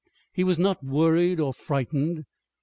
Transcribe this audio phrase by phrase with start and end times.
[0.33, 2.25] He was not worried or frightened.